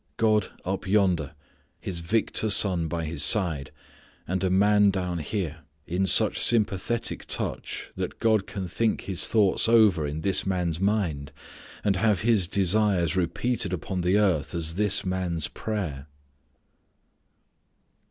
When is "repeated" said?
13.15-13.73